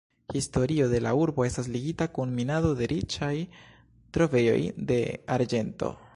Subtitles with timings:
[0.35, 3.33] Historio de la urbo estas ligita kun minado de riĉaj
[4.19, 4.59] trovejoj
[4.93, 5.01] de
[5.39, 5.95] arĝento.